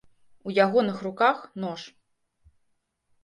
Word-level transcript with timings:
У 0.47 0.53
ягоных 0.65 1.03
руках 1.07 1.43
нож. 1.63 1.81